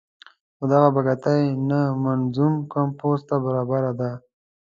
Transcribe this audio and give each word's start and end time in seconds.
خو 0.57 0.63
دغه 0.71 0.89
بګتۍ 0.95 1.43
نه 1.69 1.81
منظوم 2.03 2.53
کمپوز 2.73 3.19
ته 3.29 3.35
برابره 3.45 3.91
ده. 3.99 4.11